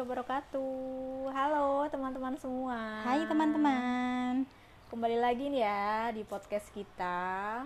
[0.00, 1.28] wabarakatuh.
[1.28, 3.04] Halo teman-teman semua.
[3.04, 4.48] Hai teman-teman.
[4.88, 7.60] Kembali lagi nih ya di podcast kita.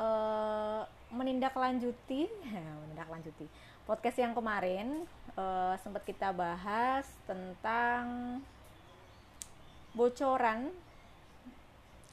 [0.00, 0.80] Uh,
[1.12, 2.24] menindaklanjuti,
[2.80, 3.44] menindaklanjuti
[3.84, 5.04] podcast yang kemarin
[5.36, 8.40] uh, sempat kita bahas tentang
[9.92, 10.72] bocoran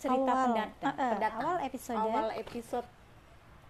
[0.03, 1.43] cerita awal, pendatang, uh, pendatang.
[1.47, 1.95] Awal episode.
[1.95, 2.87] Awal episode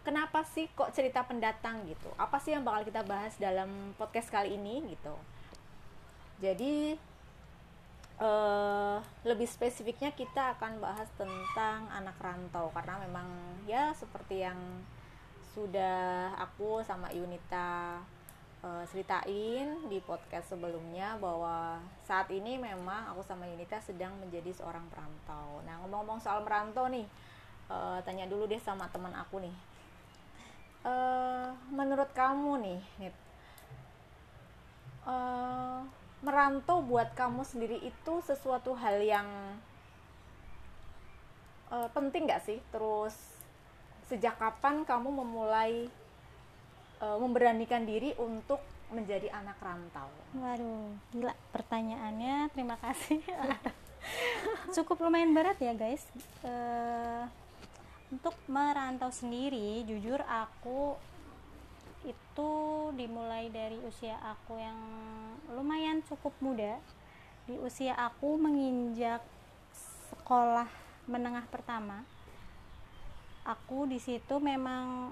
[0.02, 2.10] kenapa sih kok cerita pendatang gitu?
[2.18, 5.14] Apa sih yang bakal kita bahas dalam podcast kali ini gitu?
[6.42, 6.98] Jadi
[8.22, 13.28] uh, lebih spesifiknya kita akan bahas tentang anak rantau karena memang
[13.70, 14.58] ya seperti yang
[15.54, 18.02] sudah aku sama Yunita
[18.66, 24.90] uh, ceritain di podcast sebelumnya bahwa saat ini memang aku sama Yunita sedang menjadi seorang
[24.90, 25.62] perantau.
[25.62, 27.06] Nah ngomong-ngomong soal merantau nih,
[27.70, 29.54] uh, tanya dulu deh sama teman aku nih
[30.84, 32.82] uh, menurut kamu nih
[35.08, 35.82] uh,
[36.24, 39.28] merantau buat kamu sendiri itu sesuatu hal yang
[41.68, 42.64] uh, penting gak sih?
[42.72, 43.14] Terus
[44.08, 45.92] sejak kapan kamu memulai
[47.04, 48.64] uh, memberanikan diri untuk
[48.94, 50.08] menjadi anak rantau?
[50.40, 53.20] Waduh gila pertanyaannya terima kasih.
[54.76, 56.08] Cukup lumayan berat ya guys.
[56.40, 57.28] Uh,
[58.14, 60.94] untuk merantau sendiri jujur aku
[62.04, 62.52] itu
[62.96, 64.78] dimulai dari usia aku yang
[65.52, 66.80] lumayan cukup muda.
[67.48, 69.24] Di usia aku menginjak
[70.14, 70.68] sekolah
[71.08, 72.08] menengah pertama
[73.44, 75.12] aku di situ memang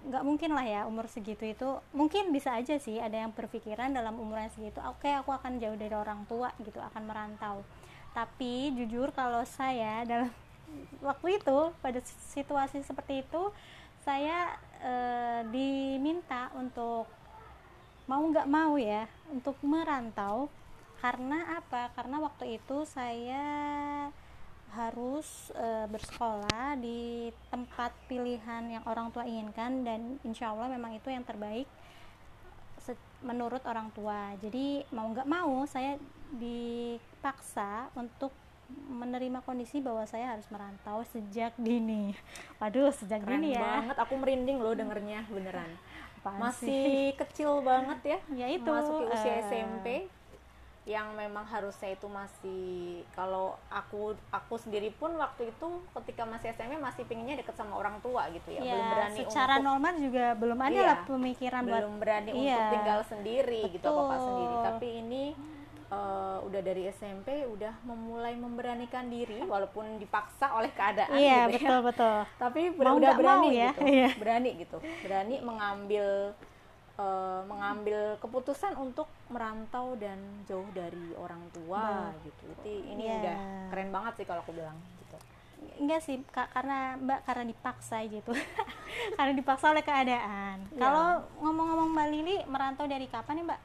[0.00, 1.68] nggak mungkin lah ya umur segitu itu.
[1.92, 5.76] Mungkin bisa aja sih ada yang berpikiran dalam umuran segitu oke okay, aku akan jauh
[5.76, 7.60] dari orang tua gitu akan merantau.
[8.16, 10.32] Tapi jujur kalau saya dalam
[11.08, 12.00] waktu itu pada
[12.32, 13.52] situasi seperti itu
[14.00, 14.94] saya e,
[15.52, 17.06] diminta untuk
[18.10, 20.50] mau nggak mau ya untuk merantau.
[21.00, 21.88] Karena apa?
[21.96, 23.44] Karena waktu itu saya
[24.74, 31.08] harus e, bersekolah di tempat pilihan yang orang tua inginkan dan insya Allah memang itu
[31.08, 31.68] yang terbaik
[33.20, 34.32] menurut orang tua.
[34.40, 35.96] Jadi mau nggak mau saya
[36.32, 38.32] dipaksa untuk
[38.90, 42.12] menerima kondisi bahwa saya harus merantau sejak dini.
[42.60, 43.60] Waduh, sejak Keren dini ya.
[43.60, 45.70] banget, aku merinding loh dengernya beneran.
[46.20, 47.16] Apaan Masih sih?
[47.16, 48.18] kecil banget ya.
[48.34, 49.86] Ya itu masuk usia uh, eh, SMP
[50.88, 55.68] yang memang harusnya itu masih kalau aku aku sendiri pun waktu itu
[56.00, 59.54] ketika masih SMP masih pinginnya deket sama orang tua gitu ya, ya belum berani secara
[59.60, 63.60] untuk, normal juga belum ada iya, lah pemikiran belum buat, berani iya, untuk tinggal sendiri
[63.68, 63.74] Betul.
[63.76, 65.24] gitu apa sendiri tapi ini
[65.90, 71.78] uh, udah dari SMP udah memulai memberanikan diri walaupun dipaksa oleh keadaan iya gitu betul
[71.78, 71.86] ya.
[71.86, 73.70] betul tapi mau udah berani mau, ya?
[73.74, 74.10] gitu iya.
[74.16, 76.06] berani gitu berani mengambil
[76.96, 82.22] uh, mengambil keputusan untuk merantau dan jauh dari orang tua hmm.
[82.24, 83.18] gitu itu ini yeah.
[83.20, 83.38] udah
[83.74, 85.16] keren banget sih kalau aku bilang gitu
[85.76, 88.32] enggak sih kak karena mbak karena dipaksa gitu
[89.18, 90.80] karena dipaksa oleh keadaan yeah.
[90.80, 91.06] kalau
[91.42, 93.60] ngomong-ngomong mbak Lili merantau dari kapan nih mbak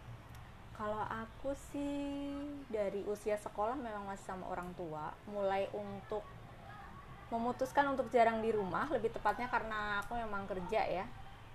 [0.75, 2.35] kalau aku sih
[2.67, 6.23] dari usia sekolah memang masih sama orang tua, mulai untuk
[7.31, 11.05] memutuskan untuk jarang di rumah, lebih tepatnya karena aku memang kerja ya.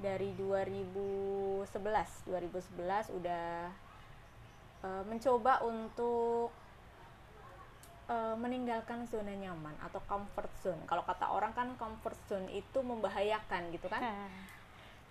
[0.01, 3.69] Dari 2011, 2011 udah
[4.81, 6.49] uh, mencoba untuk
[8.09, 10.83] uh, meninggalkan zona nyaman atau comfort zone.
[10.89, 14.01] Kalau kata orang kan comfort zone itu membahayakan gitu kan.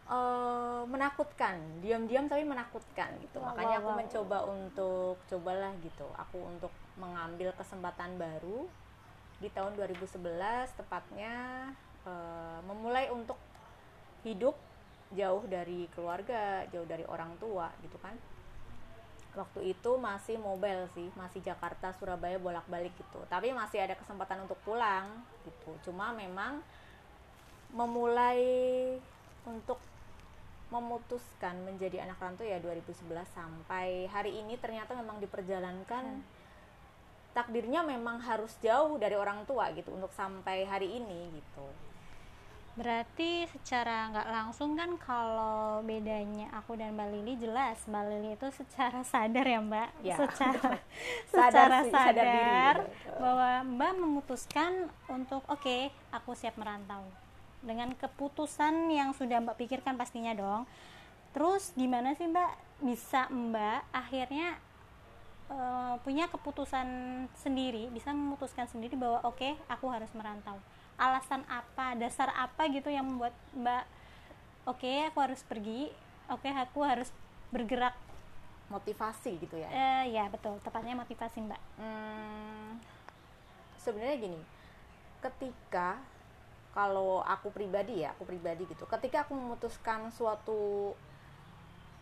[0.10, 3.38] Uh, menakutkan diam-diam tapi menakutkan gitu.
[3.40, 3.98] Wow, makanya aku wow.
[3.98, 8.68] mencoba untuk cobalah gitu aku untuk mengambil kesempatan baru
[9.40, 10.20] di tahun 2011
[10.76, 11.34] tepatnya
[12.04, 13.40] uh, memulai untuk
[14.28, 14.58] hidup
[15.16, 18.18] jauh dari keluarga jauh dari orang tua gitu kan.
[19.30, 23.22] Waktu itu masih mobile sih masih Jakarta Surabaya bolak-balik gitu.
[23.30, 25.72] Tapi masih ada kesempatan untuk pulang gitu.
[25.88, 26.60] Cuma memang
[27.70, 28.98] memulai
[29.46, 29.78] untuk
[30.70, 36.06] memutuskan menjadi anak rantau ya 2011 sampai hari ini ternyata memang diperjalankan.
[36.06, 36.38] Hmm.
[37.30, 41.62] takdirnya memang harus jauh dari orang tua gitu untuk sampai hari ini gitu.
[42.74, 48.48] Berarti secara nggak langsung kan kalau bedanya aku dan Mbak Lili jelas Mbak Lili itu
[48.50, 49.90] secara sadar ya Mbak.
[50.02, 50.16] Ya.
[50.18, 50.82] secara
[51.32, 52.28] secara sadar, sadar
[52.82, 54.72] diri, bahwa Mbak memutuskan
[55.06, 57.06] untuk oke okay, aku siap merantau
[57.60, 60.64] dengan keputusan yang sudah mbak pikirkan pastinya dong.
[61.36, 62.52] Terus gimana sih mbak?
[62.80, 64.56] Bisa mbak akhirnya
[65.52, 66.88] uh, punya keputusan
[67.36, 70.56] sendiri bisa memutuskan sendiri bahwa oke okay, aku harus merantau.
[71.00, 73.84] Alasan apa dasar apa gitu yang membuat mbak
[74.68, 75.92] oke okay, aku harus pergi.
[76.30, 77.10] Oke okay, aku harus
[77.52, 77.98] bergerak.
[78.70, 79.66] Motivasi gitu ya?
[79.74, 80.62] Eh, ya betul.
[80.62, 81.58] Tepatnya motivasi mbak.
[81.82, 82.78] Hmm,
[83.82, 84.42] sebenarnya gini,
[85.26, 85.98] ketika
[86.74, 90.94] kalau aku pribadi ya, aku pribadi gitu, ketika aku memutuskan suatu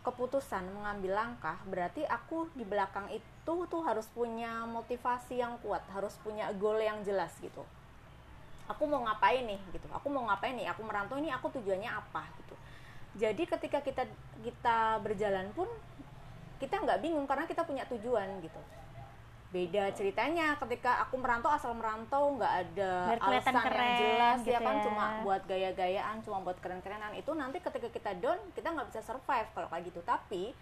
[0.04, 6.16] keputusan mengambil langkah, berarti aku di belakang itu tuh harus punya motivasi yang kuat, harus
[6.20, 7.64] punya goal yang jelas gitu.
[8.68, 12.28] Aku mau ngapain nih gitu, aku mau ngapain nih, aku merantau ini aku tujuannya apa
[12.44, 12.54] gitu.
[13.16, 14.04] Jadi ketika kita
[14.44, 15.66] kita berjalan pun
[16.58, 18.60] kita nggak bingung karena kita punya tujuan gitu
[19.48, 24.60] beda ceritanya ketika aku merantau asal merantau nggak ada alasan yang keren jelas gitu ya
[24.60, 24.76] kan?
[24.76, 24.82] ya.
[24.84, 27.16] cuma buat gaya-gayaan cuma buat keren-kerenan.
[27.16, 30.04] Itu nanti ketika kita down kita nggak bisa survive kalau kayak gitu.
[30.04, 30.52] Tapi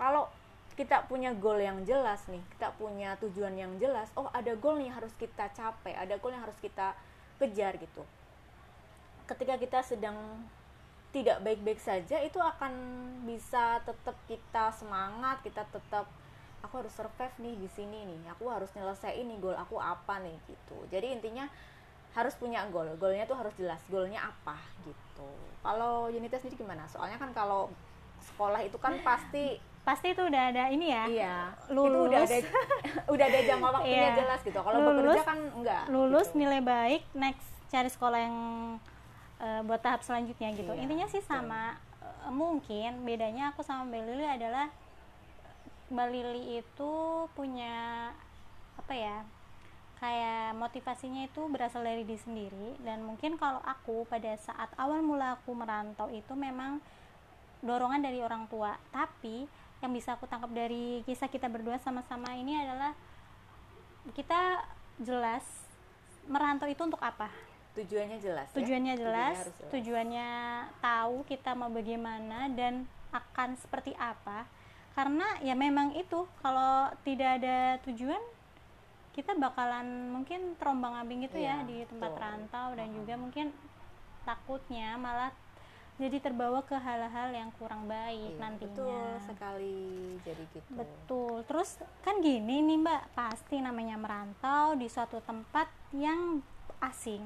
[0.00, 0.32] kalau
[0.72, 4.88] kita punya goal yang jelas nih kita punya tujuan yang jelas oh ada goal nih
[4.88, 6.96] harus kita capai ada goal yang harus kita
[7.36, 8.00] kejar gitu.
[9.28, 10.16] Ketika kita sedang
[11.12, 12.72] tidak baik-baik saja itu akan
[13.28, 16.08] bisa tetap kita semangat kita tetap
[16.62, 20.36] aku harus survive nih di sini nih aku harus nyelesain nih goal aku apa nih
[20.46, 21.46] gitu jadi intinya
[22.12, 25.28] harus punya goal goalnya tuh harus jelas goalnya apa gitu
[25.60, 27.68] kalau Yunita sendiri gimana soalnya kan kalau
[28.22, 31.36] sekolah itu kan pasti pasti itu udah ada ini ya iya
[31.66, 32.06] itu Lulus.
[32.06, 32.38] udah ada
[33.10, 34.14] udah ada jam waktunya Iya.
[34.22, 36.38] jelas gitu kalau bekerja kan enggak lulus gitu.
[36.38, 38.36] nilai baik next cari sekolah yang
[39.42, 41.74] eh, buat tahap selanjutnya gitu Iya, intinya sih sama
[42.22, 44.70] Eh, mungkin bedanya aku sama Mbak Lili adalah
[45.92, 46.92] Mbak Lili itu
[47.36, 48.08] punya
[48.80, 49.20] apa ya
[50.02, 55.38] kayak motivasinya itu berasal dari diri sendiri dan mungkin kalau aku pada saat awal mula
[55.38, 56.82] aku merantau itu memang
[57.62, 59.46] dorongan dari orang tua tapi
[59.78, 62.98] yang bisa aku tangkap dari kisah kita berdua sama-sama ini adalah
[64.16, 64.66] kita
[64.98, 65.46] jelas
[66.26, 67.30] merantau itu untuk apa
[67.78, 68.56] tujuannya jelas ya?
[68.58, 69.70] tujuannya jelas harus jelas.
[69.70, 70.28] tujuannya
[70.82, 74.50] tahu kita mau bagaimana dan akan seperti apa
[74.92, 78.20] karena ya memang itu kalau tidak ada tujuan
[79.12, 82.22] kita bakalan mungkin terombang ambing gitu ya Iya, di tempat betul.
[82.24, 83.46] rantau dan juga mungkin
[84.24, 85.32] takutnya malah
[86.00, 88.72] jadi terbawa ke hal-hal yang kurang baik Iya, nantinya
[89.20, 89.80] betul sekali
[90.24, 91.34] jadi gitu Betul.
[91.44, 96.40] Terus kan gini nih Mbak, pasti namanya merantau di suatu tempat yang
[96.80, 97.20] asing.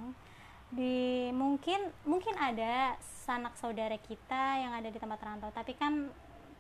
[0.67, 6.11] Di mungkin mungkin ada sanak saudara kita yang ada di tempat rantau, tapi kan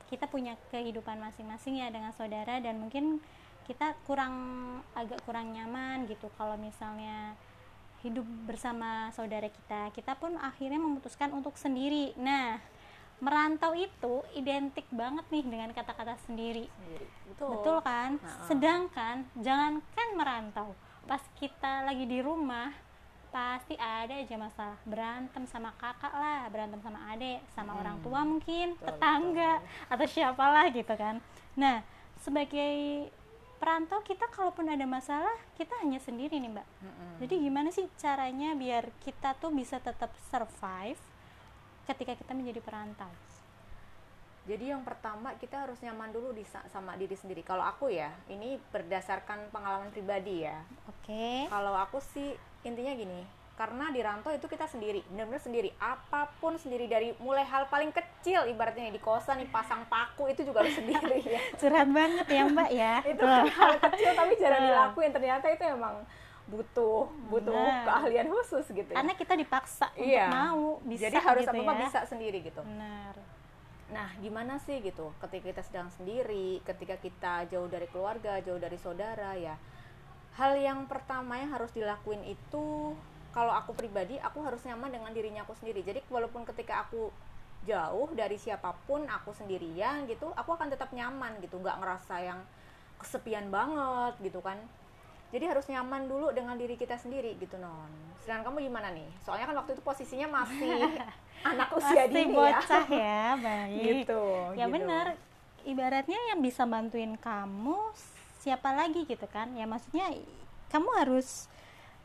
[0.06, 3.18] kita punya kehidupan masing-masing ya dengan saudara dan mungkin
[3.66, 4.34] kita kurang
[4.94, 7.34] agak kurang nyaman gitu kalau misalnya
[8.06, 9.90] hidup bersama saudara kita.
[9.90, 12.14] Kita pun akhirnya memutuskan untuk sendiri.
[12.14, 12.62] Nah,
[13.18, 16.70] merantau itu identik banget nih dengan kata-kata sendiri.
[16.70, 18.10] sendiri betul Betul kan?
[18.22, 18.44] Ha-ha.
[18.46, 20.68] Sedangkan jangankan merantau,
[21.10, 22.70] pas kita lagi di rumah
[23.36, 27.80] pasti ada aja masalah berantem sama kakak lah, berantem sama adik, sama Hmm.
[27.84, 29.52] orang tua mungkin, Betul, tetangga
[29.92, 31.20] atau siapalah gitu kan.
[31.52, 31.84] Nah,
[32.16, 33.06] sebagai
[33.60, 36.64] perantau kita kalaupun ada masalah kita hanya sendiri nih mbak.
[36.80, 37.12] Mm-mm.
[37.20, 41.00] Jadi gimana sih caranya biar kita tuh bisa tetap survive
[41.84, 43.12] ketika kita menjadi perantau?
[44.46, 47.42] Jadi yang pertama kita harus nyaman dulu di sa- sama diri sendiri.
[47.42, 50.62] Kalau aku ya, ini berdasarkan pengalaman pribadi ya.
[50.86, 51.50] Oke.
[51.50, 52.32] Kalau aku sih
[52.66, 53.22] intinya gini,
[53.54, 55.70] karena di rantau itu kita sendiri, benar-benar sendiri.
[55.78, 60.42] Apa pun sendiri dari mulai hal paling kecil, ibaratnya di kosan nih pasang paku itu
[60.42, 61.40] juga harus sendiri ya.
[61.56, 62.94] Curhat banget ya mbak ya.
[63.14, 65.10] itu hal kecil tapi jarang dilakuin.
[65.14, 66.04] Ternyata itu emang
[66.46, 67.82] butuh butuh Benar.
[67.82, 68.86] keahlian khusus gitu.
[68.86, 69.02] ya.
[69.02, 70.30] karena kita dipaksa Iya.
[70.30, 71.82] untuk mau bisa Jadi harus gitu apa-apa ya.
[71.82, 72.62] bisa sendiri gitu.
[72.62, 73.14] benar
[73.86, 78.78] Nah, gimana sih gitu ketika kita sedang sendiri, ketika kita jauh dari keluarga, jauh dari
[78.78, 79.54] saudara ya.
[80.36, 82.92] Hal yang pertama yang harus dilakuin itu
[83.32, 85.84] kalau aku pribadi, aku harus nyaman dengan dirinya aku sendiri.
[85.84, 87.12] Jadi walaupun ketika aku
[87.64, 92.40] jauh dari siapa pun, aku sendirian gitu, aku akan tetap nyaman gitu, nggak ngerasa yang
[92.96, 94.56] kesepian banget gitu kan.
[95.34, 97.90] Jadi harus nyaman dulu dengan diri kita sendiri gitu non.
[98.24, 99.08] Sedangkan kamu gimana nih?
[99.20, 100.96] Soalnya kan waktu itu posisinya masih
[101.50, 102.36] anak usia Masih dini ya.
[102.36, 104.22] bocah ya baik gitu
[104.56, 104.74] ya gitu.
[104.74, 105.06] benar
[105.62, 107.78] ibaratnya yang bisa bantuin kamu
[108.46, 109.50] siapa lagi gitu kan.
[109.58, 110.06] Ya maksudnya
[110.70, 111.50] kamu harus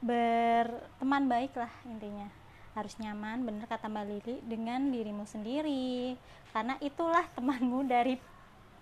[0.01, 2.25] berteman baik lah intinya.
[2.73, 6.17] Harus nyaman bener kata Mbak Lili dengan dirimu sendiri.
[6.49, 8.17] Karena itulah temanmu dari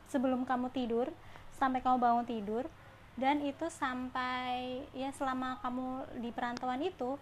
[0.07, 1.11] sebelum kamu tidur
[1.59, 2.63] sampai kamu bangun tidur
[3.19, 7.19] dan itu sampai ya selama kamu di perantauan itu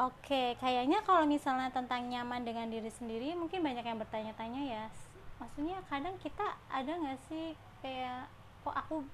[0.00, 4.84] Oke, kayaknya kalau misalnya tentang nyaman dengan diri sendiri, mungkin banyak yang bertanya-tanya ya.
[5.36, 7.52] Maksudnya kadang kita ada nggak sih
[7.84, 8.24] kayak
[8.64, 9.04] kok aku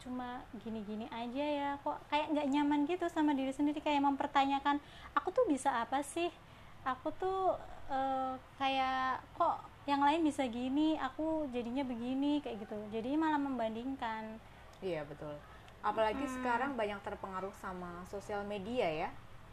[0.00, 4.80] cuma gini-gini aja ya, kok kayak nggak nyaman gitu sama diri sendiri, kayak mempertanyakan
[5.12, 6.32] aku tuh bisa apa sih?
[6.80, 7.60] aku tuh
[7.92, 14.40] eh, kayak kok yang lain bisa gini aku jadinya begini kayak gitu jadi malah membandingkan
[14.80, 15.36] Iya betul.
[15.80, 19.10] Apalagi sekarang banyak terpengaruh sama sosial media ya.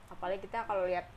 [0.07, 1.07] Apalagi kita kalau lihat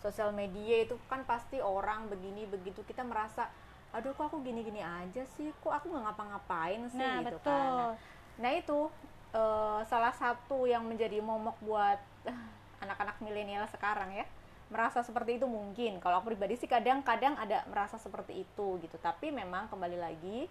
[0.00, 3.48] sosial media itu kan pasti orang begini begitu kita merasa,
[3.92, 7.68] aduh kok aku gini-gini aja sih, kok aku nggak ngapa-ngapain sih nah gitu betul kan.
[7.72, 7.92] Nah,
[8.40, 8.88] nah itu
[9.32, 11.98] eh, salah satu yang menjadi momok buat
[12.84, 14.26] anak-anak milenial sekarang ya.
[14.72, 16.00] Merasa seperti itu mungkin.
[16.00, 18.96] Kalau aku pribadi sih kadang-kadang ada merasa seperti itu gitu.
[19.00, 20.48] Tapi memang kembali lagi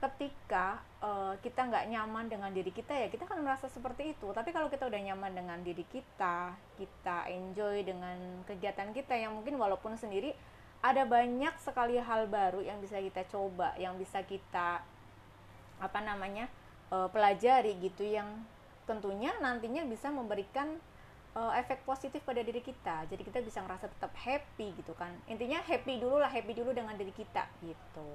[0.00, 4.32] ketika eh, kita nggak nyaman dengan diri kita ya kita kan merasa seperti itu.
[4.32, 8.16] Tapi kalau kita udah nyaman dengan diri kita kita enjoy dengan
[8.48, 10.36] kegiatan kita yang mungkin walaupun sendiri
[10.84, 14.84] ada banyak sekali hal baru yang bisa kita coba yang bisa kita
[15.80, 16.44] apa namanya
[16.94, 18.30] eh, pelajari gitu yang
[18.86, 20.78] tentunya nantinya bisa memberikan
[21.34, 25.58] eh, efek positif pada diri kita jadi kita bisa ngerasa tetap happy gitu kan intinya
[25.66, 28.08] happy dulu lah happy dulu dengan diri kita gitu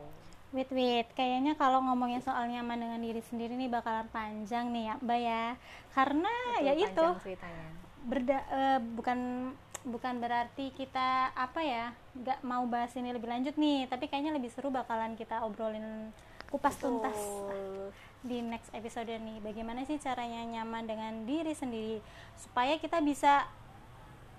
[0.50, 1.06] Wait, wait.
[1.14, 5.46] Kayaknya kalau ngomongin soal nyaman dengan diri sendiri nih bakalan panjang nih ya, Mbak ya.
[5.94, 7.70] Karena Betul, ya itu ceritanya
[8.10, 9.20] berda eh, bukan
[9.88, 14.52] bukan berarti kita apa ya nggak mau bahas ini lebih lanjut nih tapi kayaknya lebih
[14.52, 16.12] seru bakalan kita obrolin
[16.52, 17.59] kupas tuntas Betul.
[18.20, 19.40] Di next episode nih.
[19.40, 22.04] Bagaimana sih caranya nyaman dengan diri sendiri
[22.36, 23.48] supaya kita bisa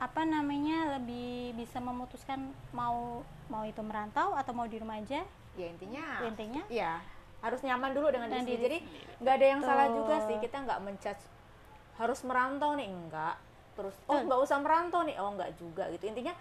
[0.00, 3.20] apa namanya lebih bisa memutuskan mau
[3.52, 5.24] mau itu merantau atau mau di rumah aja?
[5.56, 6.62] Ya intinya intinya.
[6.72, 7.00] ya
[7.40, 8.78] harus nyaman dulu dengan diri diri jadi
[9.20, 9.96] nggak ada yang salah Betul.
[10.04, 10.36] juga sih.
[10.40, 11.24] Kita nggak menjudge
[12.00, 12.88] harus merantau nih.
[12.88, 13.36] Enggak
[13.76, 15.16] terus oh nggak usah merantau nih.
[15.20, 16.04] Oh enggak juga gitu.
[16.08, 16.36] Intinya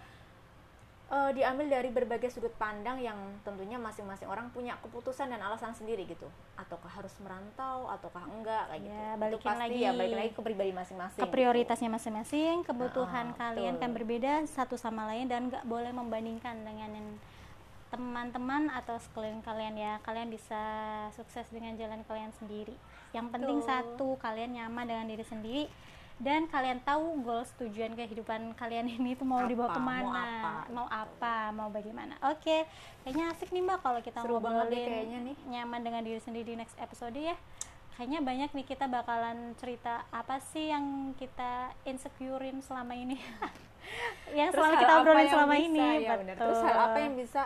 [1.10, 6.06] eh, diambil dari berbagai sudut pandang yang tentunya masing-masing orang punya keputusan dan alasan sendiri
[6.06, 6.24] gitu
[6.54, 9.78] ataukah harus merantau ataukah enggak kayak gitu Ya, itu balikin pasti lagi.
[9.80, 13.82] ya balik lagi ke pribadi masing-masing ke prioritasnya masing-masing kebutuhan Ah, kalian betul.
[13.82, 17.08] kan berbeda satu sama lain dan nggak boleh membandingkan dengan yang
[17.88, 20.62] teman-teman atau sekeliling kalian ya kalian bisa
[21.10, 22.78] sukses dengan jalan kalian sendiri
[23.10, 23.66] yang penting Betul.
[23.66, 25.64] satu kalian nyaman dengan diri sendiri
[26.20, 30.20] dan kalian tahu goals tujuan kehidupan kalian ini tuh mau Apa, dibawa mau ke mana?
[30.20, 31.34] apa, mau apa?
[31.50, 32.12] Mau bagaimana?
[32.26, 32.68] Oke
[33.00, 35.36] kayaknya asik nih mbak kalau kita Seru ngobrolin kayaknya nih.
[35.48, 37.32] nyaman dengan diri sendiri di next episode ya.
[37.90, 40.84] Kayaknya banyak nih kita bakalan cerita apa sih yang
[41.14, 43.16] kita insecurein selama ini.
[44.30, 46.34] Yang Terus selalu hal kita obrolin selama bisa, ini ya benar.
[46.36, 47.42] terus hal apa yang bisa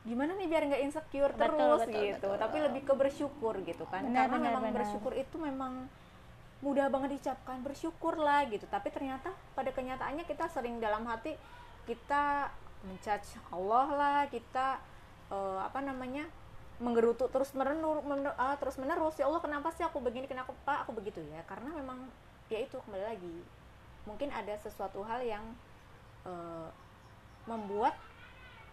[0.00, 2.14] gimana nih biar nggak insecure Betul, terus betul, gitu.
[2.22, 2.34] betul.
[2.38, 4.02] tapi lebih ke bersyukur gitu kan.
[4.04, 4.76] Benar, karena benar, memang benar.
[4.78, 5.72] bersyukur itu memang
[6.64, 8.64] mudah banget diucapkan bersyukur lah gitu.
[8.64, 11.36] Tapi ternyata pada kenyataannya kita sering dalam hati
[11.84, 12.48] kita
[12.88, 14.80] mencaci Allah lah kita
[15.28, 16.24] eh, apa namanya
[16.80, 20.96] menggerutu terus merenur mener- ah, terus menerus ya Allah kenapa sih aku begini kenapa aku
[20.96, 21.44] begitu ya?
[21.44, 22.08] Karena memang
[22.48, 23.36] ya itu kembali lagi
[24.08, 25.44] mungkin ada sesuatu hal yang
[26.24, 26.68] eh,
[27.44, 27.92] membuat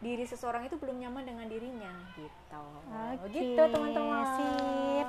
[0.01, 2.63] diri seseorang itu belum nyaman dengan dirinya gitu.
[3.21, 4.25] Oke, gitu teman-teman.
[4.33, 5.07] sip.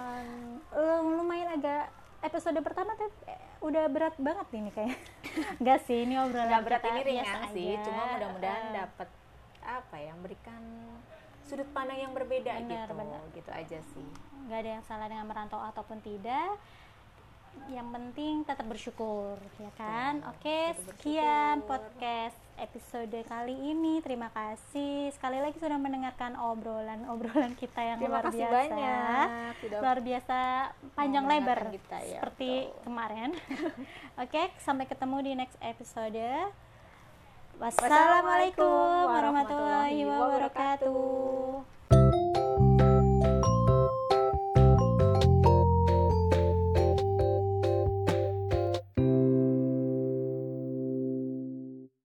[2.33, 4.97] Episode pertama tuh eh, udah berat banget ini kayak
[5.61, 7.85] enggak sih ini obrolan nggak berat ini ringan sih aja.
[7.85, 9.09] cuma mudah-mudahan Eh, dapat
[9.61, 10.63] apa ya memberikan
[11.43, 13.21] sudut pandang yang berbeda Benar, gitu benar.
[13.31, 14.09] gitu aja sih
[14.43, 16.57] nggak ada yang salah dengan merantau ataupun tidak
[17.73, 20.21] yang penting tetap bersyukur ya kan?
[20.21, 20.59] Betul, oke
[20.93, 24.05] sekian podcast episode kali ini.
[24.05, 28.53] Terima kasih sekali lagi sudah mendengarkan obrolan obrolan kita yang terima luar kasih biasa.
[28.53, 29.27] banyak.
[29.65, 30.39] Sudah luar biasa
[30.93, 32.83] panjang lebar kita, ya, seperti betul.
[32.85, 33.31] kemarin.
[34.23, 36.29] Oke sampai ketemu di next episode.
[37.57, 41.82] Wassalamualaikum warahmatullahi wabarakatuh.